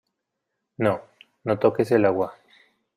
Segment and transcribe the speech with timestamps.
[0.77, 1.01] no,
[1.43, 2.33] no toques el agua.